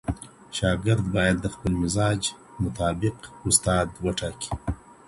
[0.57, 2.21] شاګرد باید د خپل مزاج
[2.63, 3.15] مطابق
[3.49, 4.51] استاد وټاکي.